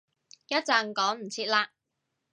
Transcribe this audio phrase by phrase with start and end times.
[0.47, 1.67] 一陣趕唔切喇